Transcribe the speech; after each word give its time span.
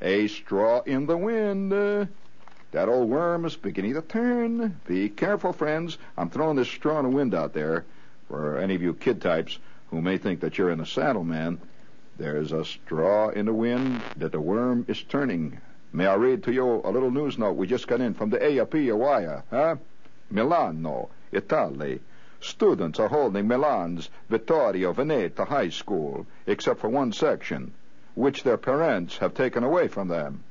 A 0.00 0.28
straw 0.28 0.80
in 0.86 1.06
the 1.06 1.16
wind. 1.16 1.72
That 1.72 2.88
old 2.88 3.10
worm 3.10 3.44
is 3.44 3.56
beginning 3.56 3.94
to 3.94 4.00
turn. 4.00 4.80
Be 4.86 5.10
careful, 5.10 5.52
friends. 5.52 5.98
I'm 6.16 6.30
throwing 6.30 6.56
this 6.56 6.68
straw 6.68 7.00
in 7.00 7.04
the 7.10 7.16
wind 7.16 7.34
out 7.34 7.52
there 7.52 7.84
for 8.28 8.56
any 8.56 8.74
of 8.74 8.80
you 8.80 8.94
kid 8.94 9.20
types 9.20 9.58
who 9.90 10.00
may 10.00 10.16
think 10.16 10.40
that 10.40 10.56
you're 10.56 10.70
in 10.70 10.78
the 10.78 10.86
saddle, 10.86 11.24
man. 11.24 11.60
There's 12.16 12.52
a 12.52 12.64
straw 12.64 13.28
in 13.28 13.46
the 13.46 13.52
wind 13.52 14.00
that 14.16 14.32
the 14.32 14.40
worm 14.40 14.86
is 14.88 15.02
turning. 15.02 15.60
May 15.92 16.06
I 16.06 16.14
read 16.14 16.44
to 16.44 16.52
you 16.52 16.80
a 16.84 16.90
little 16.90 17.10
news 17.10 17.36
note 17.36 17.56
we 17.56 17.66
just 17.66 17.86
got 17.86 18.00
in 18.00 18.14
from 18.14 18.30
the 18.30 18.38
AFP 18.38 18.96
Wire, 18.96 19.42
huh? 19.50 19.76
Milano, 20.30 21.10
Italy. 21.32 22.00
Students 22.40 22.98
are 22.98 23.08
holding 23.08 23.46
Milan's 23.46 24.08
Vittorio 24.30 24.92
Veneto 24.92 25.44
High 25.44 25.70
School, 25.70 26.26
except 26.46 26.80
for 26.80 26.88
one 26.88 27.12
section, 27.12 27.74
which 28.18 28.42
their 28.42 28.56
parents 28.56 29.18
have 29.18 29.32
taken 29.32 29.62
away 29.62 29.86
from 29.86 30.08
them. 30.08 30.42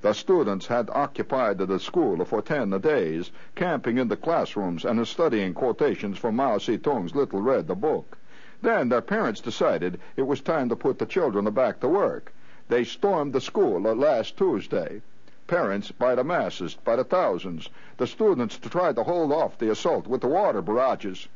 The 0.00 0.12
students 0.12 0.68
had 0.68 0.88
occupied 0.90 1.58
the 1.58 1.80
school 1.80 2.24
for 2.24 2.40
ten 2.40 2.70
days, 2.78 3.32
camping 3.56 3.98
in 3.98 4.06
the 4.06 4.16
classrooms 4.16 4.84
and 4.84 5.08
studying 5.08 5.54
quotations 5.54 6.16
from 6.16 6.36
Mao 6.36 6.58
Zedong's 6.58 7.16
Little 7.16 7.42
Red 7.42 7.66
Book. 7.80 8.16
Then 8.62 8.90
their 8.90 9.00
parents 9.00 9.40
decided 9.40 9.98
it 10.16 10.22
was 10.22 10.40
time 10.40 10.68
to 10.68 10.76
put 10.76 11.00
the 11.00 11.06
children 11.06 11.50
back 11.50 11.80
to 11.80 11.88
work. 11.88 12.32
They 12.68 12.84
stormed 12.84 13.32
the 13.32 13.40
school 13.40 13.80
last 13.80 14.36
Tuesday. 14.36 15.02
Parents 15.48 15.90
by 15.90 16.14
the 16.14 16.22
masses, 16.22 16.74
by 16.74 16.94
the 16.94 17.04
thousands. 17.04 17.68
The 17.96 18.06
students 18.06 18.56
tried 18.56 18.94
to 18.96 19.02
hold 19.02 19.32
off 19.32 19.58
the 19.58 19.72
assault 19.72 20.06
with 20.06 20.20
the 20.20 20.28
water 20.28 20.62
barrages. 20.62 21.26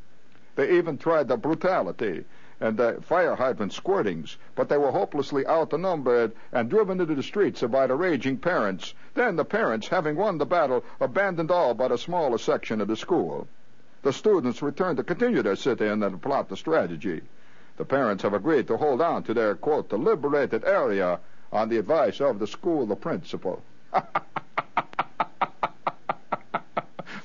They 0.59 0.71
even 0.71 0.97
tried 0.97 1.29
the 1.29 1.37
brutality 1.37 2.25
and 2.59 2.75
the 2.75 2.99
fire 3.01 3.35
hydrant 3.35 3.71
squirtings, 3.71 4.35
but 4.55 4.67
they 4.67 4.77
were 4.77 4.91
hopelessly 4.91 5.47
outnumbered 5.47 6.33
and 6.51 6.69
driven 6.69 6.99
into 6.99 7.15
the 7.15 7.23
streets 7.23 7.61
by 7.61 7.87
the 7.87 7.95
raging 7.95 8.39
parents. 8.39 8.93
Then 9.13 9.37
the 9.37 9.45
parents, 9.45 9.87
having 9.87 10.17
won 10.17 10.37
the 10.37 10.45
battle, 10.45 10.83
abandoned 10.99 11.49
all 11.49 11.73
but 11.75 11.93
a 11.93 11.97
smaller 11.97 12.37
section 12.37 12.81
of 12.81 12.89
the 12.89 12.97
school. 12.97 13.47
The 14.01 14.11
students 14.11 14.61
returned 14.61 14.97
to 14.97 15.03
continue 15.05 15.41
their 15.41 15.55
sit-in 15.55 16.03
and 16.03 16.21
plot 16.21 16.49
the 16.49 16.57
strategy. 16.57 17.21
The 17.77 17.85
parents 17.85 18.23
have 18.23 18.33
agreed 18.33 18.67
to 18.67 18.75
hold 18.75 18.99
on 18.99 19.23
to 19.23 19.33
their, 19.33 19.55
quote, 19.55 19.93
liberated 19.93 20.65
area 20.65 21.21
on 21.53 21.69
the 21.69 21.77
advice 21.77 22.19
of 22.19 22.37
the 22.37 22.47
school 22.47 22.85
the 22.85 22.97
principal. 22.97 23.61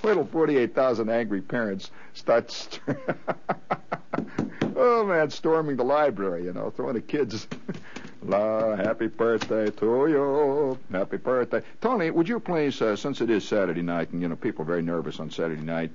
Little 0.05 0.27
48,000 0.27 1.09
angry 1.09 1.41
parents 1.41 1.91
start, 2.13 2.51
st- 2.51 2.79
oh 4.77 5.07
man, 5.07 5.31
storming 5.31 5.77
the 5.77 5.83
library, 5.83 6.45
you 6.45 6.53
know, 6.53 6.69
throwing 6.69 6.93
the 6.93 7.01
kids, 7.01 7.49
La, 8.23 8.77
happy 8.77 9.07
birthday 9.07 9.71
to 9.71 10.07
you, 10.07 10.79
happy 10.93 11.17
birthday. 11.17 11.63
Tony, 11.81 12.11
would 12.11 12.29
you 12.29 12.39
please, 12.39 12.83
uh, 12.83 12.95
since 12.97 13.23
it 13.23 13.31
is 13.31 13.49
Saturday 13.49 13.81
night, 13.81 14.11
and, 14.11 14.21
you 14.21 14.29
know, 14.29 14.37
people 14.37 14.61
are 14.61 14.67
very 14.67 14.83
nervous 14.83 15.21
on 15.21 15.31
Saturday 15.31 15.63
night, 15.63 15.91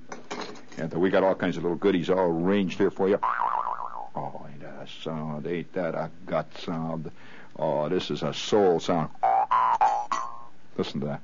and 0.76 0.92
we 0.94 1.08
got 1.08 1.22
all 1.22 1.36
kinds 1.36 1.56
of 1.56 1.62
little 1.62 1.78
goodies 1.78 2.10
all 2.10 2.30
arranged 2.30 2.78
here 2.78 2.90
for 2.90 3.08
you. 3.08 3.18
Oh, 4.16 4.44
ain't 4.50 4.60
that 4.62 4.82
a 4.82 4.88
sound? 5.04 5.46
Ain't 5.46 5.72
that 5.74 5.94
a 5.94 6.10
gut 6.26 6.48
sound? 6.58 7.12
Oh, 7.54 7.88
this 7.88 8.10
is 8.10 8.24
a 8.24 8.34
soul 8.34 8.80
sound. 8.80 9.10
Listen 10.76 10.98
to 10.98 11.06
that. 11.06 11.20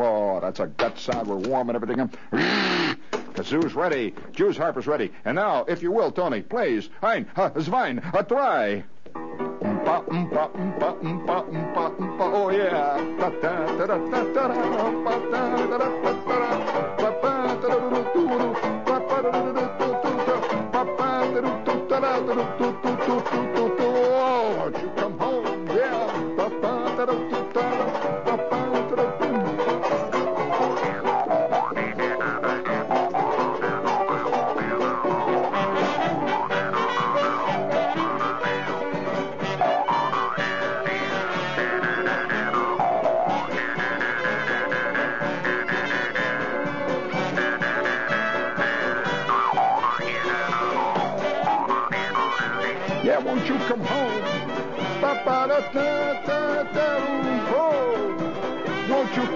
Oh, 0.00 0.38
that's 0.40 0.60
a 0.60 0.68
gut 0.68 0.96
sound. 0.96 1.26
We're 1.26 1.34
warming 1.36 1.74
everything 1.74 1.98
up. 1.98 2.16
Kazoo's 3.34 3.74
ready. 3.74 4.14
Jews 4.32 4.56
Harper's 4.56 4.86
ready. 4.86 5.10
And 5.24 5.34
now, 5.34 5.64
if 5.66 5.82
you 5.82 5.90
will, 5.90 6.12
Tony, 6.12 6.42
please, 6.42 6.88
ein, 7.02 7.26
uh, 7.34 7.50
zwei, 7.60 7.98
a 8.14 8.22
try. 8.22 8.84
Oh, 12.20 12.50
yeah. 12.50 12.98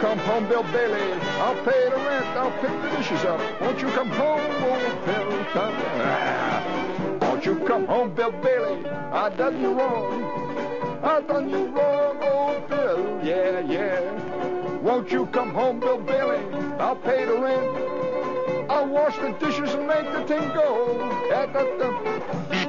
Come 0.01 0.19
home, 0.19 0.49
Bill 0.49 0.63
Bailey? 0.65 1.13
I'll 1.41 1.65
pay 1.65 1.89
the 1.91 1.97
rent. 1.97 2.27
I'll 2.37 2.53
pick 2.61 2.71
the 2.83 2.97
dishes 2.97 3.25
up. 3.25 3.41
Won't 3.61 3.81
you 3.81 3.89
come 3.89 4.11
home, 4.11 4.41
old 4.41 5.05
Bill? 5.07 5.47
Ah. 5.55 7.19
Won't 7.21 7.45
you 7.45 7.57
come 7.67 7.87
home, 7.87 8.15
Bill 8.15 8.31
Bailey? 8.31 8.87
I 8.87 9.29
done 9.31 9.61
you 9.61 9.73
wrong. 9.73 10.23
I 11.03 11.21
done 11.21 11.51
you 11.51 11.67
wrong, 11.67 12.23
old 12.23 12.69
Bill. 12.69 13.21
Yeah, 13.25 13.61
yeah. 13.61 14.79
Won't 14.81 15.11
you 15.11 15.27
come 15.27 15.51
home, 15.53 15.81
Bill 15.81 15.99
Bailey? 15.99 16.43
I'll 16.79 16.97
pay 16.97 17.25
the 17.25 17.39
rent. 17.39 18.71
I'll 18.71 18.89
wash 18.89 19.17
the 19.19 19.31
dishes 19.41 19.75
and 19.75 19.87
make 19.87 20.11
the 20.13 20.25
thing 20.27 20.49
go. 20.55 20.99
Da, 21.29 21.47
da, 21.47 21.63
da. 21.79 22.63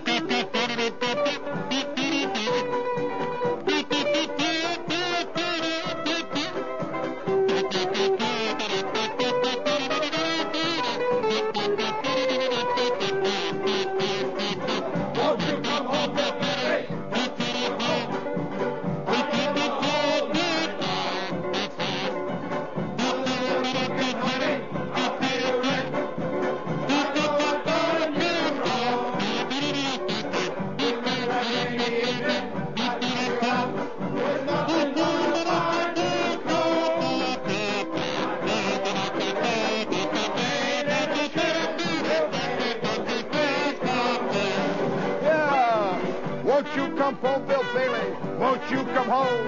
Come 47.03 47.15
home, 47.15 47.45
Bill 47.47 47.63
Bailey? 47.73 48.11
Won't 48.39 48.71
you 48.71 48.77
come 48.77 49.09
home? 49.09 49.47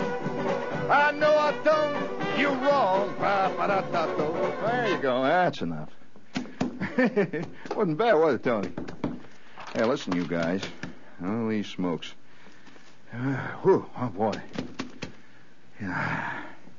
I 0.91 1.11
know 1.11 1.37
I 1.37 1.53
done 1.63 2.37
you 2.37 2.49
wrong. 2.49 3.15
There 3.17 4.89
you 4.89 4.97
go. 4.97 5.23
That's 5.23 5.61
enough. 5.61 5.89
Wasn't 7.73 7.97
bad, 7.97 8.15
was 8.15 8.35
it, 8.35 8.43
Tony? 8.43 8.71
Hey, 9.73 9.85
listen, 9.85 10.13
you 10.17 10.25
guys. 10.25 10.63
Holy 11.23 11.63
smokes. 11.63 12.13
Whew, 13.13 13.85
oh, 14.01 14.07
boy. 14.09 14.33
Yeah. 15.79 16.33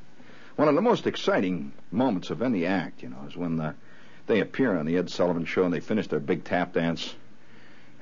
One 0.57 0.69
of 0.69 0.75
the 0.75 0.83
most 0.83 1.07
exciting 1.07 1.73
moments 1.91 2.29
of 2.29 2.43
any 2.43 2.67
act, 2.67 3.03
you 3.03 3.09
know, 3.09 3.25
is 3.27 3.35
when 3.35 3.59
uh, 3.59 3.73
they 4.27 4.41
appear 4.41 4.77
on 4.77 4.85
the 4.85 4.99
Ed 4.99 5.09
Sullivan 5.09 5.47
Show 5.47 5.65
and 5.65 5.73
they 5.73 5.81
finish 5.81 6.07
their 6.09 6.21
big 6.21 6.45
tap 6.45 6.75
dance, 6.75 7.15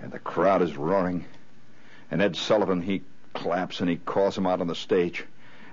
and 0.01 0.11
the 0.11 0.19
crowd 0.19 0.61
is 0.61 0.77
roaring. 0.77 1.25
And 2.15 2.23
Ed 2.23 2.37
Sullivan, 2.37 2.81
he 2.81 3.03
claps 3.33 3.81
and 3.81 3.91
he 3.91 3.97
calls 3.97 4.39
him 4.39 4.47
out 4.47 4.61
on 4.61 4.69
the 4.69 4.77
stage. 4.77 5.25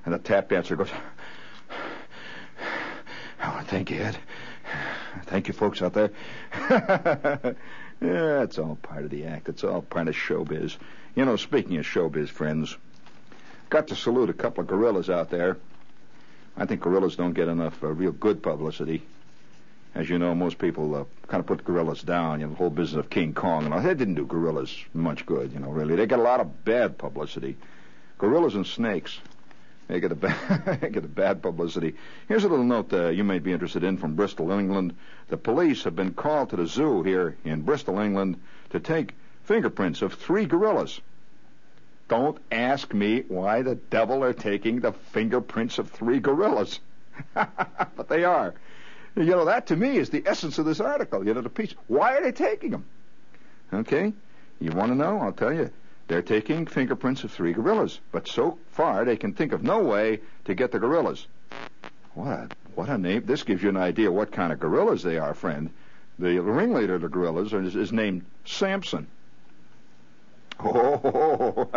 And 0.03 0.11
the 0.11 0.17
tap 0.17 0.49
dancer 0.49 0.75
goes, 0.75 0.89
Oh, 3.43 3.61
thank 3.67 3.91
you, 3.91 4.01
Ed. 4.01 4.17
Thank 5.25 5.47
you, 5.47 5.53
folks 5.53 5.83
out 5.83 5.93
there. 5.93 6.09
yeah, 8.01 8.41
it's 8.41 8.57
all 8.57 8.75
part 8.81 9.03
of 9.03 9.11
the 9.11 9.25
act. 9.25 9.49
It's 9.49 9.63
all 9.63 9.83
part 9.83 10.07
of 10.07 10.15
showbiz. 10.15 10.77
You 11.13 11.25
know, 11.25 11.35
speaking 11.35 11.77
of 11.77 11.85
showbiz, 11.85 12.29
friends, 12.29 12.75
got 13.69 13.89
to 13.89 13.95
salute 13.95 14.31
a 14.31 14.33
couple 14.33 14.61
of 14.61 14.67
gorillas 14.67 15.11
out 15.11 15.29
there. 15.29 15.57
I 16.57 16.65
think 16.65 16.81
gorillas 16.81 17.17
don't 17.17 17.33
get 17.33 17.49
enough 17.49 17.83
uh, 17.83 17.89
real 17.89 18.13
good 18.13 18.41
publicity. 18.41 19.03
As 19.93 20.09
you 20.09 20.17
know, 20.19 20.33
most 20.33 20.57
people 20.57 20.95
uh, 20.95 21.03
kind 21.27 21.41
of 21.41 21.47
put 21.47 21.65
gorillas 21.65 22.01
down. 22.01 22.39
You 22.39 22.45
know, 22.45 22.53
the 22.53 22.57
whole 22.57 22.69
business 22.69 22.99
of 22.99 23.09
King 23.09 23.33
Kong 23.33 23.65
and 23.65 23.73
all. 23.73 23.81
They 23.81 23.93
didn't 23.93 24.15
do 24.15 24.25
gorillas 24.25 24.73
much 24.93 25.25
good, 25.25 25.51
you 25.51 25.59
know, 25.59 25.69
really. 25.69 25.95
They 25.95 26.05
got 26.05 26.19
a 26.19 26.23
lot 26.23 26.39
of 26.39 26.63
bad 26.63 26.97
publicity. 26.97 27.57
Gorillas 28.17 28.55
and 28.55 28.65
snakes. 28.65 29.19
They 29.87 29.99
get 29.99 30.13
a 30.13 30.15
bad, 30.27 30.93
get 30.93 31.03
a 31.03 31.09
bad 31.09 31.41
publicity. 31.41 31.95
Here's 32.29 32.45
a 32.45 32.47
little 32.47 32.63
note 32.63 32.93
uh, 32.93 33.09
you 33.09 33.25
may 33.25 33.39
be 33.39 33.51
interested 33.51 33.83
in 33.83 33.97
from 33.97 34.15
Bristol, 34.15 34.51
England. 34.51 34.95
The 35.27 35.37
police 35.37 35.83
have 35.83 35.95
been 35.95 36.13
called 36.13 36.51
to 36.51 36.55
the 36.55 36.67
zoo 36.67 37.03
here 37.03 37.35
in 37.43 37.63
Bristol, 37.63 37.99
England, 37.99 38.39
to 38.69 38.79
take 38.79 39.13
fingerprints 39.43 40.01
of 40.01 40.13
three 40.13 40.45
gorillas. 40.45 41.01
Don't 42.07 42.37
ask 42.51 42.93
me 42.93 43.23
why 43.27 43.61
the 43.61 43.75
devil 43.75 44.23
are 44.23 44.33
taking 44.33 44.79
the 44.79 44.93
fingerprints 44.93 45.77
of 45.77 45.89
three 45.89 46.19
gorillas. 46.19 46.79
but 47.33 48.07
they 48.07 48.23
are. 48.23 48.53
You 49.15 49.25
know, 49.25 49.45
that 49.45 49.67
to 49.67 49.75
me 49.75 49.97
is 49.97 50.09
the 50.09 50.23
essence 50.25 50.57
of 50.57 50.65
this 50.65 50.79
article. 50.79 51.25
You 51.25 51.33
know, 51.33 51.41
the 51.41 51.49
piece. 51.49 51.75
Why 51.87 52.15
are 52.15 52.23
they 52.23 52.31
taking 52.31 52.71
them? 52.71 52.85
Okay? 53.73 54.13
You 54.59 54.71
want 54.71 54.91
to 54.91 54.95
know? 54.95 55.19
I'll 55.19 55.33
tell 55.33 55.53
you. 55.53 55.69
They're 56.07 56.21
taking 56.21 56.65
fingerprints 56.65 57.23
of 57.23 57.31
three 57.31 57.53
gorillas, 57.53 57.99
but 58.11 58.27
so 58.27 58.57
far 58.71 59.05
they 59.05 59.15
can 59.15 59.33
think 59.33 59.53
of 59.53 59.63
no 59.63 59.79
way 59.79 60.19
to 60.45 60.53
get 60.53 60.71
the 60.71 60.79
gorillas. 60.79 61.25
What 62.13 62.27
a, 62.27 62.49
what 62.75 62.89
a 62.89 62.97
name. 62.97 63.23
This 63.25 63.43
gives 63.43 63.63
you 63.63 63.69
an 63.69 63.77
idea 63.77 64.11
what 64.11 64.31
kind 64.31 64.51
of 64.51 64.59
gorillas 64.59 65.03
they 65.03 65.17
are, 65.17 65.33
friend. 65.33 65.69
The 66.19 66.39
ringleader 66.41 66.95
of 66.95 67.01
the 67.01 67.07
gorillas 67.07 67.53
is, 67.53 67.75
is 67.75 67.93
named 67.93 68.25
Samson. 68.45 69.07
Oh, 70.59 71.69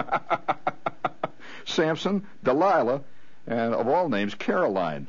Samson, 1.64 2.26
Delilah, 2.42 3.02
and 3.46 3.74
of 3.74 3.88
all 3.88 4.08
names, 4.08 4.34
Caroline. 4.34 5.06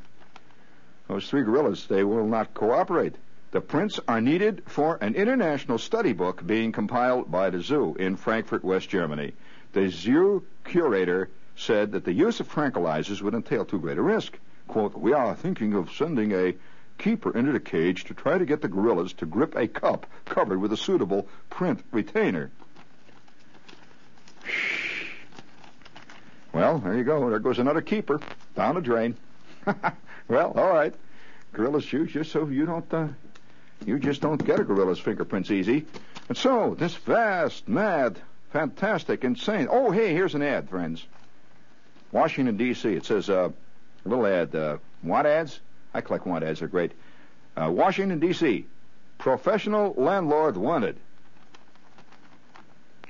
Those 1.08 1.30
three 1.30 1.44
gorillas, 1.44 1.86
they 1.88 2.04
will 2.04 2.26
not 2.26 2.54
cooperate. 2.54 3.16
The 3.52 3.62
prints 3.62 4.00
are 4.08 4.22
needed 4.22 4.64
for 4.66 4.98
an 5.02 5.16
international 5.16 5.78
study 5.78 6.14
book 6.14 6.46
being 6.46 6.72
compiled 6.72 7.32
by 7.32 7.50
the 7.52 7.62
zoo 7.62 7.96
in 8.00 8.16
Frankfurt, 8.18 8.64
West 8.64 8.90
Germany. 8.90 9.34
The 9.74 9.90
zoo 9.90 10.46
curator 10.64 11.30
said 11.56 11.92
that 11.94 12.06
the 12.06 12.14
use 12.14 12.40
of 12.40 12.52
tranquilizers 12.52 13.22
would 13.22 13.34
entail 13.34 13.66
too 13.66 13.80
great 13.80 13.98
a 13.98 14.02
risk. 14.02 14.38
Quote, 14.68 14.98
we 14.98 15.14
are 15.14 15.36
thinking 15.36 15.74
of 15.74 15.92
sending 15.92 16.32
a 16.34 16.56
keeper 16.98 17.38
into 17.38 17.52
the 17.52 17.60
cage 17.60 18.06
to 18.06 18.14
try 18.14 18.38
to 18.38 18.46
get 18.46 18.62
the 18.62 18.68
gorillas 18.68 19.14
to 19.14 19.26
grip 19.26 19.56
a 19.56 19.68
cup 19.68 20.08
covered 20.26 20.60
with 20.60 20.74
a 20.74 20.78
suitable 20.78 21.28
print 21.50 21.84
retainer. 21.92 22.52
Shh. 24.44 25.06
Well, 26.52 26.80
there 26.80 26.98
you 26.98 27.04
go. 27.04 27.30
There 27.30 27.40
goes 27.40 27.60
another 27.60 27.82
keeper 27.82 28.20
down 28.56 28.76
the 28.76 28.82
drain. 28.82 29.16
well, 30.28 30.54
all 30.56 30.70
right. 30.70 30.94
Gorilla 31.54 31.82
shoes 31.82 32.12
just 32.12 32.32
so 32.32 32.48
you 32.48 32.66
don't 32.66 32.94
uh, 32.94 33.08
you 33.86 34.00
just 34.00 34.22
don't 34.22 34.44
get 34.44 34.60
a 34.60 34.64
gorilla's 34.64 35.00
fingerprints 35.00 35.52
easy. 35.52 35.86
And 36.28 36.38
so, 36.38 36.76
this 36.78 36.96
vast, 36.96 37.68
mad, 37.68 38.20
fantastic, 38.52 39.24
insane. 39.24 39.68
Oh, 39.70 39.92
hey, 39.92 40.14
here's 40.14 40.34
an 40.34 40.42
ad, 40.42 40.70
friends. 40.70 41.06
Washington, 42.12 42.58
D.C. 42.58 42.94
It 42.94 43.06
says, 43.06 43.30
uh, 43.30 43.50
a 44.06 44.10
little 44.10 44.26
ad. 44.26 44.56
Uh, 44.56 44.78
want 45.04 45.28
ads? 45.28 45.60
I 45.94 46.02
collect 46.02 46.26
want 46.26 46.44
ads. 46.44 46.60
They're 46.60 46.68
great. 46.68 46.94
Uh, 47.56 47.70
Washington, 47.72 48.20
D.C. 48.20 48.66
Professional 49.18 49.94
landlord 49.98 50.58
wanted. 50.58 50.98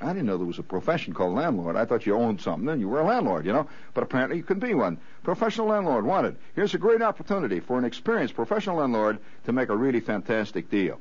I 0.01 0.07
didn't 0.07 0.25
know 0.25 0.37
there 0.37 0.45
was 0.45 0.59
a 0.59 0.63
profession 0.63 1.13
called 1.13 1.35
landlord. 1.35 1.75
I 1.75 1.85
thought 1.85 2.05
you 2.05 2.15
owned 2.15 2.41
something 2.41 2.67
and 2.67 2.81
you 2.81 2.89
were 2.89 2.99
a 2.99 3.05
landlord, 3.05 3.45
you 3.45 3.53
know. 3.53 3.69
But 3.93 4.03
apparently 4.03 4.37
you 4.37 4.43
can 4.43 4.59
be 4.59 4.73
one. 4.73 4.97
Professional 5.23 5.67
landlord 5.67 6.05
wanted. 6.05 6.35
Here's 6.53 6.73
a 6.73 6.77
great 6.77 7.01
opportunity 7.01 7.61
for 7.61 7.79
an 7.79 7.85
experienced 7.85 8.35
professional 8.35 8.77
landlord 8.77 9.19
to 9.45 9.53
make 9.53 9.69
a 9.69 9.75
really 9.75 10.01
fantastic 10.01 10.69
deal. 10.69 10.99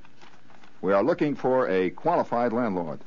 We 0.81 0.93
are 0.93 1.03
looking 1.03 1.35
for 1.35 1.69
a 1.69 1.91
qualified 1.91 2.53
landlord. 2.53 3.01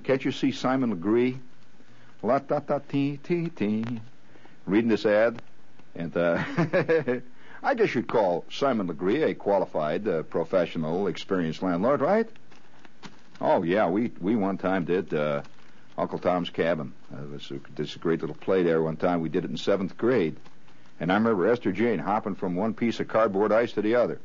Can't 0.00 0.24
you 0.24 0.32
see 0.32 0.52
Simon 0.52 0.90
Legree? 0.90 1.38
Reading 4.66 4.88
this 4.88 5.06
ad, 5.06 5.40
and 5.94 6.16
uh, 6.16 6.42
I 7.64 7.72
guess 7.72 7.94
you'd 7.94 8.08
call 8.08 8.44
Simon 8.50 8.88
Legree 8.88 9.22
a 9.22 9.34
qualified, 9.34 10.06
uh, 10.06 10.22
professional, 10.24 11.06
experienced 11.06 11.62
landlord, 11.62 12.02
right? 12.02 12.28
Oh 13.40 13.62
yeah, 13.62 13.88
we 13.88 14.12
we 14.20 14.36
one 14.36 14.58
time 14.58 14.84
did 14.84 15.14
uh, 15.14 15.40
Uncle 15.96 16.18
Tom's 16.18 16.50
Cabin. 16.50 16.92
Uh, 17.10 17.20
this, 17.32 17.50
this 17.74 17.96
a 17.96 17.98
great 17.98 18.20
little 18.20 18.36
play 18.36 18.62
there. 18.62 18.82
One 18.82 18.98
time 18.98 19.22
we 19.22 19.30
did 19.30 19.46
it 19.46 19.50
in 19.50 19.56
seventh 19.56 19.96
grade, 19.96 20.36
and 21.00 21.10
I 21.10 21.14
remember 21.14 21.48
Esther 21.48 21.72
Jane 21.72 22.00
hopping 22.00 22.34
from 22.34 22.54
one 22.54 22.74
piece 22.74 23.00
of 23.00 23.08
cardboard 23.08 23.50
ice 23.50 23.72
to 23.72 23.82
the 23.82 23.94
other, 23.94 24.20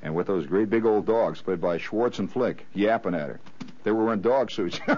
and 0.00 0.14
with 0.14 0.28
those 0.28 0.46
great 0.46 0.70
big 0.70 0.86
old 0.86 1.06
dogs 1.06 1.42
played 1.42 1.60
by 1.60 1.78
Schwartz 1.78 2.20
and 2.20 2.32
Flick 2.32 2.64
yapping 2.74 3.16
at 3.16 3.28
her. 3.28 3.40
They 3.82 3.90
were 3.90 4.04
wearing 4.04 4.20
dog 4.20 4.52
suits. 4.52 4.78
oh, 4.88 4.94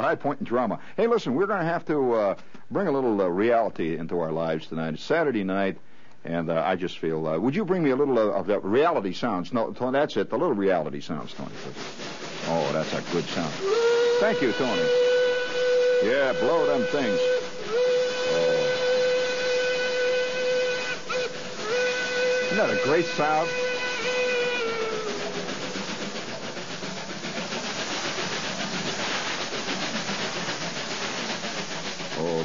high 0.00 0.16
point 0.16 0.40
in 0.40 0.44
drama. 0.44 0.80
Hey, 0.96 1.06
listen, 1.06 1.36
we're 1.36 1.46
going 1.46 1.60
to 1.60 1.66
have 1.66 1.86
to 1.86 2.14
uh, 2.14 2.34
bring 2.74 2.88
a 2.88 2.90
little 2.90 3.18
uh, 3.22 3.26
reality 3.28 3.96
into 3.96 4.18
our 4.18 4.32
lives 4.32 4.66
tonight. 4.66 4.94
It's 4.94 5.04
Saturday 5.04 5.44
night. 5.44 5.78
And 6.24 6.50
uh, 6.50 6.62
I 6.66 6.74
just 6.74 6.98
feel, 6.98 7.26
uh, 7.26 7.38
would 7.38 7.54
you 7.54 7.64
bring 7.64 7.82
me 7.84 7.90
a 7.90 7.96
little 7.96 8.18
of 8.18 8.46
that 8.48 8.64
reality 8.64 9.12
sounds? 9.12 9.52
No, 9.52 9.72
Tony, 9.72 9.92
that's 9.92 10.16
it. 10.16 10.30
The 10.30 10.36
little 10.36 10.54
reality 10.54 11.00
sounds, 11.00 11.34
Tony. 11.34 11.52
Oh, 12.46 12.70
that's 12.72 12.92
a 12.92 13.02
good 13.12 13.24
sound. 13.24 13.52
Thank 14.20 14.42
you, 14.42 14.52
Tony. 14.52 14.88
Yeah, 16.02 16.32
blow 16.40 16.66
them 16.66 16.82
things. 16.86 17.20
Oh. 18.32 18.60
Isn't 22.46 22.56
that 22.56 22.70
a 22.70 22.84
great 22.84 23.04
sound? 23.04 23.50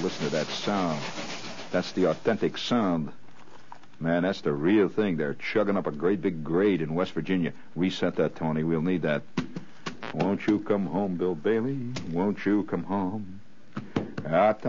Listen 0.01 0.25
to 0.25 0.31
that 0.31 0.47
sound. 0.47 0.99
That's 1.71 1.91
the 1.91 2.05
authentic 2.05 2.57
sound 2.57 3.11
Man, 4.01 4.23
that's 4.23 4.39
the 4.39 4.53
real 4.53 4.87
thing. 4.87 5.17
They're 5.17 5.33
chugging 5.33 5.75
up 5.75 5.85
a 5.85 5.91
great 5.91 6.21
big 6.21 6.41
grade 6.41 6.81
in 6.81 6.95
West 6.95 7.11
Virginia. 7.11 7.51
Reset 7.75 8.15
that, 8.15 8.37
Tony. 8.37 8.63
We'll 8.63 8.81
need 8.81 9.01
that. 9.01 9.23
Won't 10.13 10.47
you 10.47 10.59
come 10.59 10.85
home, 10.85 11.17
Bill 11.17 11.35
Bailey? 11.35 11.77
Won't 12.11 12.45
you 12.45 12.63
come 12.63 12.83
home? 12.83 13.41
I 14.25 14.29
had 14.29 14.61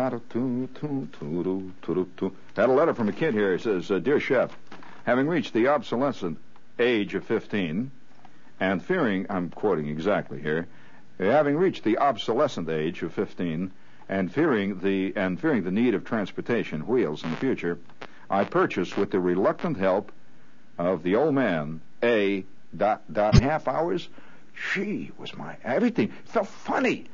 a 2.69 2.73
letter 2.73 2.95
from 2.95 3.09
a 3.09 3.13
kid 3.13 3.35
here. 3.35 3.55
It 3.55 3.61
says, 3.61 3.89
uh, 3.91 4.01
Dear 4.01 4.19
Shep, 4.19 4.51
having 5.05 5.29
reached 5.29 5.53
the 5.53 5.69
obsolescent 5.69 6.39
age 6.81 7.15
of 7.15 7.25
15, 7.25 7.93
and 8.59 8.83
fearing, 8.83 9.27
I'm 9.31 9.51
quoting 9.51 9.87
exactly 9.87 10.43
here, 10.43 10.67
having 11.19 11.57
reached 11.57 11.85
the 11.85 11.99
obsolescent 11.99 12.69
age 12.69 13.03
of 13.03 13.13
15, 13.13 13.71
and 14.11 14.31
fearing 14.31 14.81
the 14.81 15.13
and 15.17 15.41
fearing 15.41 15.63
the 15.63 15.71
need 15.71 15.95
of 15.95 16.05
transportation 16.05 16.87
wheels 16.87 17.23
in 17.23 17.31
the 17.31 17.37
future, 17.37 17.79
I 18.29 18.45
purchased 18.45 18.99
with 18.99 19.13
the 19.13 19.21
reluctant 19.21 19.79
help 19.79 20.11
of 20.77 21.05
the 21.05 21.15
old 21.15 21.35
man 21.35 21.81
a 22.03 22.45
dot 22.77 23.03
dot 23.11 23.39
half 23.41 23.69
hours. 23.69 24.09
She 24.53 25.13
was 25.17 25.35
my 25.37 25.57
everything. 25.65 26.13
felt 26.25 26.49
funny. 26.49 27.07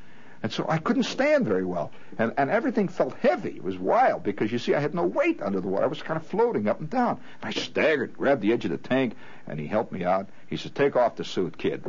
And 0.43 0.53
so 0.53 0.67
I 0.69 0.79
couldn't 0.79 1.05
stand 1.05 1.47
very 1.47 1.65
well. 1.65 1.93
And, 2.19 2.33
and 2.37 2.50
everything 2.50 2.88
felt 2.88 3.15
heavy. 3.15 3.57
It 3.57 3.65
was 3.65 3.79
wild 3.79 4.23
because, 4.23 4.53
you 4.53 4.59
see, 4.59 4.75
I 4.75 4.81
had 4.81 4.95
no 4.95 5.05
weight 5.05 5.43
under 5.43 5.61
the 5.61 5.67
water. 5.67 5.85
I 5.85 5.88
was 5.88 6.03
kind 6.03 6.21
of 6.21 6.26
floating 6.26 6.69
up 6.69 6.79
and 6.79 6.91
down. 6.91 7.21
I 7.43 7.53
staggered, 7.53 8.17
grabbed 8.17 8.43
the 8.43 8.53
edge 8.53 8.65
of 8.65 8.71
the 8.71 8.76
tank, 8.76 9.17
and 9.47 9.59
he 9.59 9.67
helped 9.67 9.93
me 9.93 10.05
out. 10.05 10.29
He 10.47 10.57
said, 10.57 10.75
take 10.75 10.95
off 10.95 11.17
the 11.17 11.25
suit, 11.25 11.57
kid. 11.57 11.85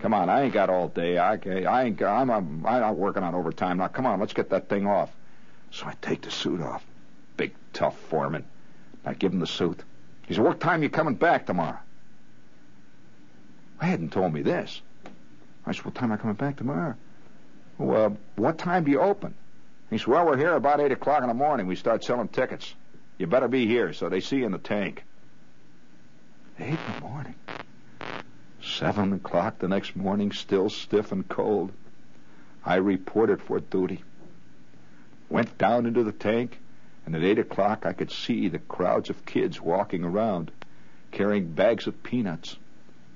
Come 0.00 0.14
on, 0.14 0.28
I 0.28 0.42
ain't 0.42 0.52
got 0.52 0.70
all 0.70 0.88
day. 0.88 1.18
I, 1.18 1.34
I 1.34 1.84
ain't, 1.84 2.02
I'm, 2.02 2.30
I'm, 2.30 2.66
I'm 2.66 2.80
not 2.80 2.96
working 2.96 3.22
on 3.22 3.34
overtime. 3.34 3.78
Now, 3.78 3.88
come 3.88 4.06
on, 4.06 4.20
let's 4.20 4.32
get 4.32 4.50
that 4.50 4.68
thing 4.68 4.86
off. 4.86 5.10
So 5.70 5.86
I 5.86 5.94
take 6.00 6.22
the 6.22 6.30
suit 6.30 6.60
off 6.60 6.84
big, 7.36 7.54
tough 7.72 7.98
foreman. 8.08 8.44
I 9.04 9.14
give 9.14 9.32
him 9.32 9.40
the 9.40 9.46
suit. 9.46 9.82
He 10.26 10.34
said, 10.34 10.44
What 10.44 10.60
time 10.60 10.82
you 10.82 10.88
coming 10.88 11.14
back 11.14 11.46
tomorrow? 11.46 11.78
I 13.80 13.86
hadn't 13.86 14.12
told 14.12 14.32
me 14.32 14.42
this. 14.42 14.80
I 15.66 15.72
said, 15.72 15.84
What 15.84 15.94
time 15.94 16.12
I 16.12 16.16
coming 16.16 16.36
back 16.36 16.56
tomorrow? 16.56 16.94
Well, 17.78 18.04
uh, 18.04 18.10
what 18.36 18.58
time 18.58 18.84
do 18.84 18.90
you 18.90 19.00
open? 19.00 19.34
He 19.90 19.98
said, 19.98 20.08
Well, 20.08 20.26
we're 20.26 20.36
here 20.36 20.54
about 20.54 20.80
8 20.80 20.92
o'clock 20.92 21.22
in 21.22 21.28
the 21.28 21.34
morning. 21.34 21.66
We 21.66 21.76
start 21.76 22.04
selling 22.04 22.28
tickets. 22.28 22.74
You 23.18 23.26
better 23.26 23.48
be 23.48 23.66
here 23.66 23.92
so 23.92 24.08
they 24.08 24.20
see 24.20 24.38
you 24.38 24.46
in 24.46 24.52
the 24.52 24.58
tank. 24.58 25.04
8 26.58 26.68
in 26.68 26.78
the 26.94 27.00
morning. 27.00 27.34
Seven 28.66 29.12
o'clock 29.12 29.58
the 29.58 29.68
next 29.68 29.94
morning, 29.94 30.32
still 30.32 30.70
stiff 30.70 31.12
and 31.12 31.28
cold. 31.28 31.70
I 32.64 32.76
reported 32.76 33.42
for 33.42 33.60
duty. 33.60 34.02
Went 35.28 35.58
down 35.58 35.84
into 35.84 36.02
the 36.02 36.12
tank, 36.12 36.58
and 37.04 37.14
at 37.14 37.22
eight 37.22 37.38
o'clock 37.38 37.84
I 37.84 37.92
could 37.92 38.10
see 38.10 38.48
the 38.48 38.58
crowds 38.58 39.10
of 39.10 39.26
kids 39.26 39.60
walking 39.60 40.02
around, 40.02 40.50
carrying 41.10 41.52
bags 41.52 41.86
of 41.86 42.02
peanuts. 42.02 42.56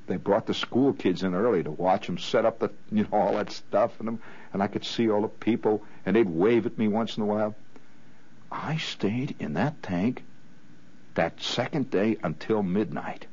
They 0.06 0.16
brought 0.16 0.46
the 0.46 0.54
school 0.54 0.92
kids 0.92 1.22
in 1.22 1.34
early 1.34 1.62
to 1.62 1.70
watch 1.70 2.06
them 2.06 2.18
set 2.18 2.44
up 2.44 2.58
the, 2.58 2.70
you 2.92 3.04
know, 3.04 3.08
all 3.10 3.32
that 3.36 3.50
stuff, 3.50 3.98
and, 4.00 4.18
and 4.52 4.62
I 4.62 4.66
could 4.66 4.84
see 4.84 5.10
all 5.10 5.22
the 5.22 5.28
people, 5.28 5.82
and 6.04 6.14
they'd 6.14 6.28
wave 6.28 6.66
at 6.66 6.76
me 6.76 6.88
once 6.88 7.16
in 7.16 7.22
a 7.22 7.26
while. 7.26 7.54
I 8.52 8.76
stayed 8.76 9.34
in 9.38 9.54
that 9.54 9.82
tank 9.82 10.24
that 11.14 11.40
second 11.40 11.90
day 11.90 12.18
until 12.22 12.62
midnight. 12.62 13.26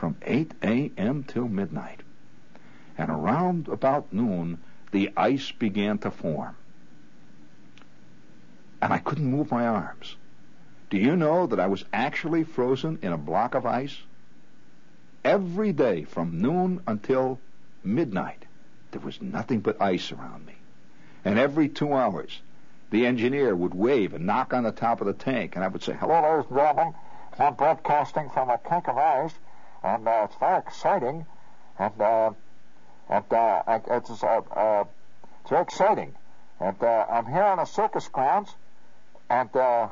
From 0.00 0.16
8 0.22 0.54
a.m. 0.62 1.24
till 1.24 1.46
midnight. 1.46 2.00
And 2.96 3.10
around 3.10 3.68
about 3.68 4.14
noon, 4.14 4.56
the 4.92 5.10
ice 5.14 5.52
began 5.52 5.98
to 5.98 6.10
form. 6.10 6.56
And 8.80 8.94
I 8.94 8.98
couldn't 8.98 9.30
move 9.30 9.50
my 9.50 9.66
arms. 9.66 10.16
Do 10.88 10.96
you 10.96 11.16
know 11.16 11.46
that 11.46 11.60
I 11.60 11.66
was 11.66 11.84
actually 11.92 12.44
frozen 12.44 12.98
in 13.02 13.12
a 13.12 13.18
block 13.18 13.54
of 13.54 13.66
ice? 13.66 13.98
Every 15.22 15.70
day 15.70 16.04
from 16.04 16.40
noon 16.40 16.80
until 16.86 17.38
midnight, 17.84 18.46
there 18.92 19.02
was 19.02 19.20
nothing 19.20 19.60
but 19.60 19.82
ice 19.82 20.12
around 20.12 20.46
me. 20.46 20.54
And 21.26 21.38
every 21.38 21.68
two 21.68 21.92
hours, 21.92 22.40
the 22.88 23.04
engineer 23.04 23.54
would 23.54 23.74
wave 23.74 24.14
and 24.14 24.24
knock 24.24 24.54
on 24.54 24.62
the 24.62 24.72
top 24.72 25.02
of 25.02 25.06
the 25.06 25.12
tank, 25.12 25.56
and 25.56 25.62
I 25.62 25.68
would 25.68 25.82
say, 25.82 25.92
Hello, 25.92 26.22
ladies 26.22 26.46
and 26.48 26.56
gentlemen. 26.56 26.94
I'm 27.38 27.54
broadcasting 27.54 28.30
from 28.30 28.48
a 28.48 28.58
tank 28.66 28.88
of 28.88 28.96
ice, 28.96 29.34
and 29.82 30.06
uh, 30.06 30.22
it's 30.24 30.36
very 30.36 30.58
exciting. 30.58 31.26
And, 31.78 32.00
uh, 32.00 32.30
and 33.08 33.32
uh, 33.32 33.62
it's, 33.90 34.22
uh, 34.22 34.26
uh, 34.26 34.84
it's 35.40 35.50
very 35.50 35.62
exciting. 35.62 36.14
And 36.60 36.82
uh, 36.82 37.06
I'm 37.10 37.26
here 37.26 37.42
on 37.42 37.58
a 37.58 37.66
circus 37.66 38.08
grounds, 38.08 38.54
and 39.28 39.54
uh, 39.56 39.88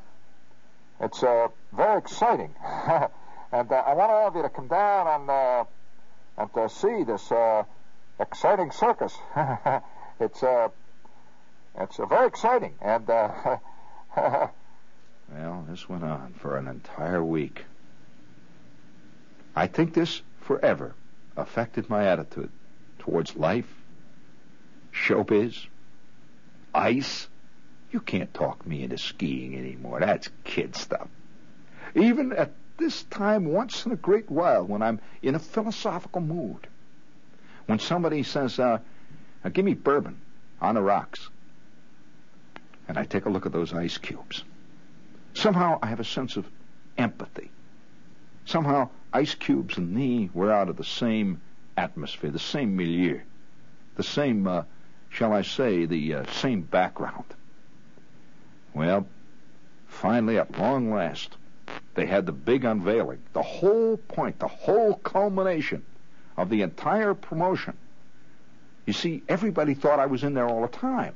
it's 1.00 1.22
uh, 1.22 1.48
very 1.72 1.98
exciting. 1.98 2.54
and 2.62 3.72
uh, 3.72 3.82
I 3.86 3.94
want 3.94 4.10
all 4.10 4.28
of 4.28 4.36
you 4.36 4.42
to 4.42 4.50
come 4.50 4.68
down 4.68 5.20
and, 5.20 5.30
uh, 5.30 5.64
and 6.36 6.50
uh, 6.56 6.68
see 6.68 7.04
this 7.04 7.32
uh, 7.32 7.64
exciting 8.20 8.70
circus. 8.70 9.16
it's 10.20 10.42
uh, 10.42 10.68
it's 11.80 11.98
uh, 11.98 12.06
very 12.06 12.26
exciting. 12.26 12.74
And, 12.80 13.08
uh, 13.08 13.58
well, 15.32 15.64
this 15.68 15.88
went 15.88 16.02
on 16.02 16.34
for 16.38 16.56
an 16.56 16.66
entire 16.66 17.22
week. 17.22 17.64
I 19.58 19.66
think 19.66 19.92
this 19.92 20.22
forever 20.42 20.94
affected 21.36 21.90
my 21.90 22.06
attitude 22.06 22.50
towards 23.00 23.34
life, 23.34 23.66
showbiz, 24.92 25.66
ice. 26.72 27.26
You 27.90 27.98
can't 27.98 28.32
talk 28.32 28.64
me 28.64 28.84
into 28.84 28.98
skiing 28.98 29.56
anymore. 29.56 29.98
That's 29.98 30.30
kid 30.44 30.76
stuff. 30.76 31.08
Even 31.96 32.32
at 32.32 32.52
this 32.76 33.02
time, 33.04 33.46
once 33.46 33.84
in 33.84 33.90
a 33.90 33.96
great 33.96 34.30
while, 34.30 34.64
when 34.64 34.80
I'm 34.80 35.00
in 35.22 35.34
a 35.34 35.40
philosophical 35.40 36.20
mood, 36.20 36.68
when 37.66 37.80
somebody 37.80 38.22
says, 38.22 38.60
uh, 38.60 38.78
give 39.52 39.64
me 39.64 39.74
bourbon 39.74 40.20
on 40.60 40.76
the 40.76 40.82
rocks, 40.82 41.30
and 42.86 42.96
I 42.96 43.02
take 43.02 43.26
a 43.26 43.28
look 43.28 43.44
at 43.44 43.50
those 43.50 43.74
ice 43.74 43.98
cubes. 43.98 44.44
Somehow 45.34 45.80
I 45.82 45.88
have 45.88 45.98
a 45.98 46.04
sense 46.04 46.36
of 46.36 46.46
empathy. 46.96 47.50
Somehow 48.44 48.90
ice 49.12 49.34
cubes 49.34 49.76
and 49.76 49.92
me 49.92 50.30
were 50.34 50.52
out 50.52 50.68
of 50.68 50.76
the 50.76 50.84
same 50.84 51.40
atmosphere, 51.76 52.30
the 52.30 52.38
same 52.38 52.76
milieu, 52.76 53.20
the 53.96 54.02
same, 54.02 54.46
uh, 54.46 54.62
shall 55.08 55.32
I 55.32 55.42
say, 55.42 55.86
the 55.86 56.14
uh, 56.14 56.26
same 56.32 56.62
background. 56.62 57.24
Well, 58.74 59.06
finally, 59.86 60.38
at 60.38 60.58
long 60.58 60.92
last, 60.92 61.36
they 61.94 62.06
had 62.06 62.26
the 62.26 62.32
big 62.32 62.64
unveiling, 62.64 63.20
the 63.32 63.42
whole 63.42 63.96
point, 63.96 64.38
the 64.38 64.48
whole 64.48 64.94
culmination 64.94 65.84
of 66.36 66.48
the 66.48 66.62
entire 66.62 67.14
promotion. 67.14 67.76
You 68.86 68.92
see, 68.92 69.22
everybody 69.28 69.74
thought 69.74 69.98
I 69.98 70.06
was 70.06 70.22
in 70.22 70.34
there 70.34 70.48
all 70.48 70.62
the 70.62 70.68
time. 70.68 71.14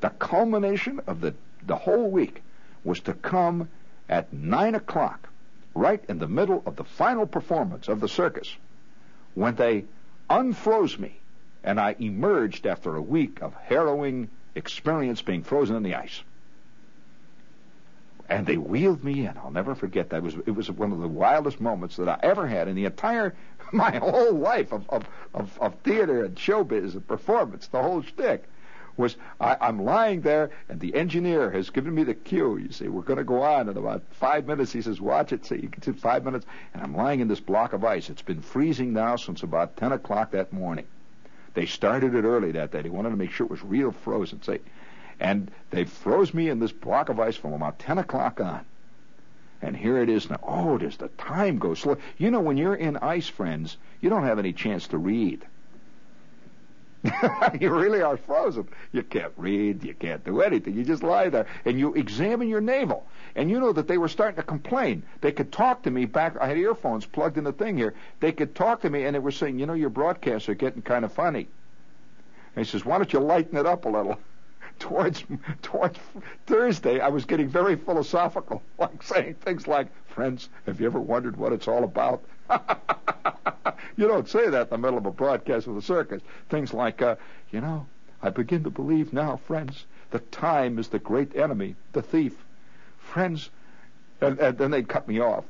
The 0.00 0.10
culmination 0.10 1.00
of 1.06 1.20
the, 1.20 1.34
the 1.66 1.76
whole 1.76 2.10
week 2.10 2.42
was 2.84 3.00
to 3.00 3.14
come 3.14 3.68
at 4.08 4.32
9 4.32 4.74
o'clock, 4.74 5.28
right 5.74 6.02
in 6.08 6.18
the 6.18 6.28
middle 6.28 6.62
of 6.66 6.76
the 6.76 6.84
final 6.84 7.26
performance 7.26 7.88
of 7.88 8.00
the 8.00 8.08
circus, 8.08 8.54
when 9.34 9.54
they 9.56 9.84
unfroze 10.30 10.98
me 10.98 11.20
and 11.62 11.80
I 11.80 11.96
emerged 11.98 12.66
after 12.66 12.94
a 12.94 13.02
week 13.02 13.42
of 13.42 13.54
harrowing 13.54 14.28
experience 14.54 15.22
being 15.22 15.42
frozen 15.42 15.76
in 15.76 15.82
the 15.82 15.94
ice. 15.94 16.22
And 18.28 18.46
they 18.46 18.56
wheeled 18.56 19.04
me 19.04 19.26
in. 19.26 19.36
I'll 19.36 19.50
never 19.50 19.74
forget 19.74 20.10
that. 20.10 20.18
It 20.18 20.22
was, 20.22 20.34
it 20.46 20.50
was 20.50 20.70
one 20.70 20.92
of 20.92 21.00
the 21.00 21.08
wildest 21.08 21.60
moments 21.60 21.96
that 21.96 22.08
I 22.08 22.18
ever 22.22 22.46
had 22.46 22.68
in 22.68 22.74
the 22.74 22.86
entire, 22.86 23.34
my 23.72 23.96
whole 23.96 24.32
life 24.32 24.72
of, 24.72 24.88
of, 24.88 25.04
of, 25.34 25.58
of 25.60 25.74
theater 25.80 26.24
and 26.24 26.36
showbiz 26.36 26.94
and 26.94 27.06
performance, 27.06 27.66
the 27.66 27.82
whole 27.82 28.02
shtick 28.02 28.44
was 28.96 29.16
I, 29.40 29.56
I'm 29.60 29.84
lying 29.84 30.20
there, 30.20 30.50
and 30.68 30.80
the 30.80 30.94
engineer 30.94 31.50
has 31.50 31.70
given 31.70 31.94
me 31.94 32.04
the 32.04 32.14
cue. 32.14 32.56
You 32.56 32.70
see, 32.72 32.88
we're 32.88 33.02
going 33.02 33.18
to 33.18 33.24
go 33.24 33.42
on 33.42 33.68
in 33.68 33.76
about 33.76 34.02
five 34.12 34.46
minutes. 34.46 34.72
He 34.72 34.82
says, 34.82 35.00
watch 35.00 35.32
it. 35.32 35.44
So 35.46 35.54
you 35.54 35.68
can 35.68 35.82
see 35.82 35.92
five 35.92 36.24
minutes, 36.24 36.46
and 36.72 36.82
I'm 36.82 36.94
lying 36.94 37.20
in 37.20 37.28
this 37.28 37.40
block 37.40 37.72
of 37.72 37.84
ice. 37.84 38.10
It's 38.10 38.22
been 38.22 38.40
freezing 38.40 38.92
now 38.92 39.16
since 39.16 39.42
about 39.42 39.76
10 39.76 39.92
o'clock 39.92 40.30
that 40.32 40.52
morning. 40.52 40.86
They 41.54 41.66
started 41.66 42.14
it 42.14 42.24
early 42.24 42.52
that 42.52 42.72
day. 42.72 42.82
They 42.82 42.88
wanted 42.88 43.10
to 43.10 43.16
make 43.16 43.30
sure 43.30 43.46
it 43.46 43.50
was 43.50 43.62
real 43.62 43.92
frozen. 43.92 44.42
Say, 44.42 44.60
and 45.20 45.50
they 45.70 45.84
froze 45.84 46.34
me 46.34 46.48
in 46.48 46.58
this 46.58 46.72
block 46.72 47.08
of 47.08 47.20
ice 47.20 47.36
from 47.36 47.52
about 47.52 47.78
10 47.78 47.98
o'clock 47.98 48.40
on. 48.40 48.64
And 49.62 49.76
here 49.76 49.98
it 49.98 50.08
is 50.08 50.28
now. 50.28 50.40
Oh, 50.42 50.76
does 50.76 50.96
the 50.96 51.08
time 51.08 51.58
go 51.58 51.74
slow? 51.74 51.96
You 52.18 52.30
know, 52.30 52.40
when 52.40 52.56
you're 52.56 52.74
in 52.74 52.96
ice, 52.98 53.28
friends, 53.28 53.78
you 54.00 54.10
don't 54.10 54.24
have 54.24 54.38
any 54.38 54.52
chance 54.52 54.88
to 54.88 54.98
read. 54.98 55.46
you 57.60 57.70
really 57.70 58.02
are 58.02 58.16
frozen. 58.16 58.68
You 58.92 59.02
can't 59.02 59.32
read. 59.36 59.84
You 59.84 59.94
can't 59.94 60.24
do 60.24 60.40
anything. 60.40 60.74
You 60.74 60.84
just 60.84 61.02
lie 61.02 61.28
there 61.28 61.46
and 61.64 61.78
you 61.78 61.94
examine 61.94 62.48
your 62.48 62.60
navel. 62.60 63.06
And 63.36 63.50
you 63.50 63.60
know 63.60 63.72
that 63.72 63.88
they 63.88 63.98
were 63.98 64.08
starting 64.08 64.36
to 64.36 64.42
complain. 64.42 65.02
They 65.20 65.32
could 65.32 65.52
talk 65.52 65.82
to 65.82 65.90
me 65.90 66.06
back. 66.06 66.36
I 66.40 66.46
had 66.46 66.56
earphones 66.56 67.04
plugged 67.04 67.36
in 67.36 67.44
the 67.44 67.52
thing 67.52 67.76
here. 67.76 67.94
They 68.20 68.32
could 68.32 68.54
talk 68.54 68.80
to 68.82 68.90
me 68.90 69.04
and 69.04 69.14
they 69.14 69.20
were 69.20 69.32
saying, 69.32 69.58
you 69.58 69.66
know, 69.66 69.74
your 69.74 69.90
broadcasts 69.90 70.48
are 70.48 70.54
getting 70.54 70.82
kind 70.82 71.04
of 71.04 71.12
funny. 71.12 71.48
And 72.56 72.64
he 72.64 72.70
says, 72.70 72.84
why 72.84 72.96
don't 72.98 73.12
you 73.12 73.20
lighten 73.20 73.58
it 73.58 73.66
up 73.66 73.84
a 73.84 73.88
little? 73.88 74.18
towards 74.78 75.24
towards 75.62 75.98
Thursday, 76.46 77.00
I 77.00 77.08
was 77.08 77.24
getting 77.24 77.48
very 77.48 77.76
philosophical, 77.76 78.62
like 78.78 79.02
saying 79.02 79.34
things 79.34 79.68
like, 79.68 79.86
"Friends, 80.08 80.48
have 80.66 80.80
you 80.80 80.86
ever 80.86 81.00
wondered 81.00 81.36
what 81.36 81.52
it's 81.52 81.68
all 81.68 81.84
about?" 81.84 82.24
you 83.96 84.06
don't 84.06 84.28
say 84.28 84.48
that 84.48 84.68
in 84.68 84.70
the 84.70 84.78
middle 84.78 84.98
of 84.98 85.06
a 85.06 85.10
broadcast 85.10 85.66
of 85.66 85.74
the 85.74 85.82
circus. 85.82 86.22
Things 86.48 86.72
like, 86.72 87.02
uh, 87.02 87.16
you 87.50 87.60
know, 87.60 87.86
I 88.22 88.30
begin 88.30 88.64
to 88.64 88.70
believe 88.70 89.12
now, 89.12 89.36
friends, 89.36 89.84
that 90.10 90.32
time 90.32 90.78
is 90.78 90.88
the 90.88 90.98
great 90.98 91.36
enemy, 91.36 91.76
the 91.92 92.02
thief. 92.02 92.34
Friends, 92.98 93.50
and, 94.20 94.38
and 94.38 94.56
then 94.58 94.70
they'd 94.70 94.88
cut 94.88 95.06
me 95.06 95.20
off. 95.20 95.44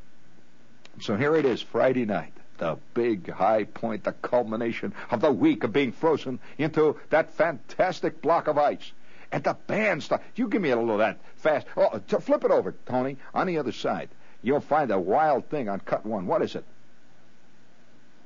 So 1.01 1.17
here 1.17 1.37
it 1.37 1.45
is, 1.45 1.61
Friday 1.61 2.05
night 2.05 2.33
the 2.59 2.79
big 2.95 3.31
high 3.31 3.65
point, 3.65 4.05
the 4.05 4.13
culmination 4.13 4.95
of 5.11 5.21
the 5.21 5.33
week 5.33 5.65
of 5.65 5.73
being 5.73 5.93
frozen 5.93 6.39
into 6.59 6.99
that 7.11 7.33
fantastic 7.33 8.23
block 8.23 8.47
of 8.49 8.59
ice. 8.59 8.93
And 9.33 9.43
the 9.43 9.55
band 9.67 10.03
stuff. 10.03 10.23
You 10.37 10.47
give 10.47 10.63
me 10.63 10.71
a 10.71 10.77
little 10.77 10.93
of 10.93 10.99
that 10.99 11.19
fast. 11.37 11.67
Oh, 11.77 11.99
flip 12.21 12.45
it 12.45 12.53
over, 12.53 12.73
Tony. 12.87 13.17
On 13.35 13.49
the 13.49 13.59
other 13.59 13.73
side, 13.73 14.09
you'll 14.43 14.61
find 14.61 14.93
a 14.93 14.99
wild 14.99 15.49
thing 15.49 15.69
on 15.69 15.81
cut 15.81 16.07
one. 16.07 16.27
What 16.27 16.43
is 16.43 16.55
it? 16.55 16.65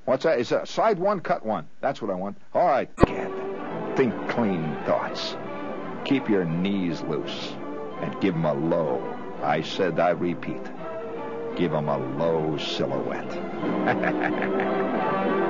What's 0.09 0.25
that? 0.25 0.41
Is 0.41 0.53
it 0.53 0.67
side 0.67 0.99
one, 0.99 1.21
cut 1.21 1.45
one? 1.45 1.67
That's 1.83 2.01
what 2.01 2.11
I 2.11 2.15
want. 2.15 2.39
All 2.55 2.67
right, 2.67 2.89
kid. 3.05 3.31
Think 3.95 4.15
clean 4.31 4.75
thoughts. 4.87 5.37
Keep 6.07 6.31
your 6.31 6.47
knees 6.47 7.03
loose 7.03 7.53
and 8.01 8.19
give 8.19 8.35
'em 8.35 8.47
a 8.47 8.55
low. 8.55 9.03
I 9.43 9.61
said, 9.61 10.01
I 10.01 10.13
repeat, 10.13 10.63
give 11.57 11.75
'em 11.75 11.91
a 11.91 11.99
low 11.99 12.57
silhouette. 12.57 13.35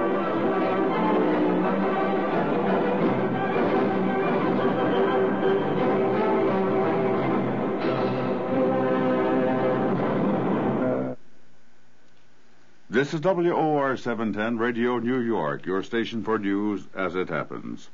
This 12.99 13.14
is 13.14 13.21
WOR 13.21 13.97
710 13.97 14.59
Radio 14.59 14.99
New 14.99 15.21
York, 15.21 15.64
your 15.64 15.85
station 15.85 16.25
for 16.25 16.37
news 16.37 16.88
as 16.97 17.14
it 17.14 17.28
happens. 17.28 17.90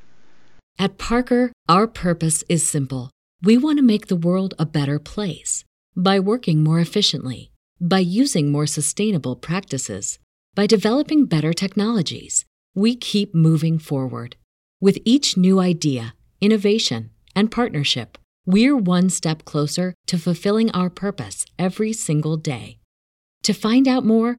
At 0.79 0.97
Parker, 0.97 1.53
our 1.69 1.87
purpose 1.87 2.43
is 2.49 2.67
simple. 2.67 3.11
We 3.43 3.59
want 3.59 3.77
to 3.79 3.85
make 3.85 4.07
the 4.07 4.17
world 4.17 4.55
a 4.59 4.65
better 4.65 4.99
place 4.99 5.63
by 5.95 6.21
working 6.21 6.65
more 6.65 6.81
efficiently, 6.81 7.51
by 7.79 7.99
using 7.99 8.51
more 8.51 8.67
sustainable 8.67 9.37
practices, 9.37 10.19
By 10.55 10.67
developing 10.67 11.27
better 11.27 11.53
technologies, 11.53 12.47
we 12.75 12.97
keep 12.97 13.35
moving 13.35 13.79
forward. 13.79 14.37
With 14.81 14.99
each 15.05 15.37
new 15.37 15.61
idea, 15.61 16.15
innovation, 16.41 17.11
and 17.37 17.51
partnership, 17.51 18.17
we're 18.47 18.75
one 18.75 19.11
step 19.11 19.45
closer 19.45 19.93
to 20.07 20.17
fulfilling 20.17 20.71
our 20.71 20.89
purpose 20.89 21.45
every 21.59 21.93
single 21.93 22.39
day. 22.39 22.79
To 23.43 23.53
find 23.53 23.87
out 23.87 24.07
more, 24.07 24.39